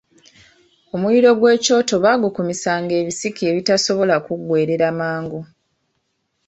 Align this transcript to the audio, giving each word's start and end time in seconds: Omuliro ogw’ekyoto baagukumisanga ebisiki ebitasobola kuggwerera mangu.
Omuliro 0.93 1.27
ogw’ekyoto 1.33 1.95
baagukumisanga 2.03 2.93
ebisiki 3.01 3.41
ebitasobola 3.51 4.15
kuggwerera 4.25 4.89
mangu. 4.99 5.41